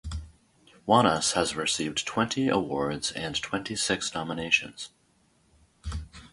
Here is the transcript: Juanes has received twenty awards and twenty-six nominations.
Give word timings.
Juanes 0.87 1.33
has 1.33 1.55
received 1.55 2.07
twenty 2.07 2.49
awards 2.49 3.11
and 3.11 3.39
twenty-six 3.39 4.15
nominations. 4.15 4.89